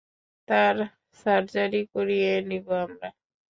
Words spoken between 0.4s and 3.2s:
তার সার্জারি করিয়ে নিব আমরা।